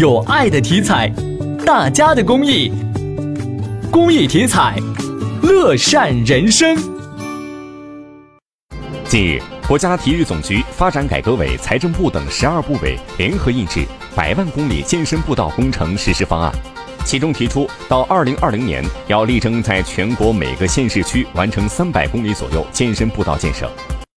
[0.00, 1.12] 有爱的体彩，
[1.66, 2.72] 大家的公益，
[3.90, 4.74] 公益体彩，
[5.42, 6.74] 乐善人生。
[9.04, 13.80] 近日，国家体育总局、发展改革委、财政部等十二部委联合印制
[14.16, 16.50] 《百万公里健身步道工程实施方案》，
[17.04, 23.70] 其中提出，到二零二零年要力争在全国每个县市区完成三百公里左右健身步道建设。